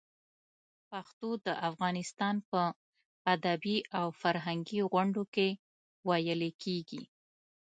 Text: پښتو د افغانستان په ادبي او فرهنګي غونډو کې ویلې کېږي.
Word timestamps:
پښتو 0.89 1.29
د 1.45 1.47
افغانستان 1.69 2.35
په 2.49 2.61
ادبي 3.33 3.77
او 3.99 4.07
فرهنګي 4.21 4.79
غونډو 4.91 5.23
کې 5.33 5.47
ویلې 6.07 6.51
کېږي. 6.63 7.03